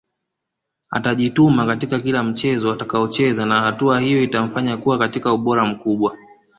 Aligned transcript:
Atajituma 0.89 1.65
katika 1.65 1.99
kila 1.99 2.23
mchezo 2.23 2.71
atakaocheza 2.73 3.45
na 3.45 3.61
hatua 3.61 3.99
hiyo 3.99 4.23
itamfanya 4.23 4.77
kuwa 4.77 4.97
katika 4.99 5.33
ubora 5.33 5.65
mkubwa 5.65 6.17